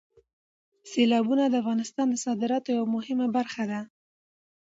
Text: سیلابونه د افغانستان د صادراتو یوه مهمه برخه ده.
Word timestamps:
سیلابونه 0.91 1.43
د 1.47 1.53
افغانستان 1.61 2.07
د 2.09 2.15
صادراتو 2.25 2.69
یوه 2.77 2.89
مهمه 2.95 3.27
برخه 3.37 3.63
ده. 3.71 3.79